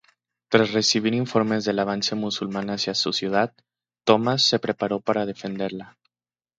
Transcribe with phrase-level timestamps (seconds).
[0.49, 3.53] Tras recibir informes del avance musulmán hacia su ciudad,
[4.03, 5.99] Tomás se preparó para defenderla.